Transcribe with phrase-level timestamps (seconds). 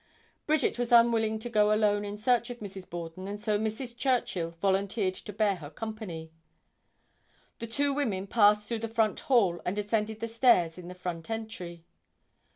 [0.47, 2.89] Bridget was unwilling to go alone in search of Mrs.
[2.89, 3.95] Borden and so Mrs.
[3.95, 6.31] Churchill volunteered to bear her company.
[7.59, 11.29] The two women passed through the front hall and ascended the stairs in the front
[11.29, 11.85] entry.